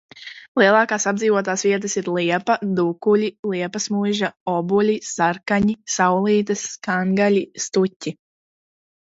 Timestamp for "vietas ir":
1.67-2.07